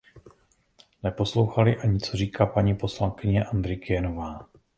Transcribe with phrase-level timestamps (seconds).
[1.03, 4.45] Neposlouchali ani, co říká paní poslankyně Andrikienėová.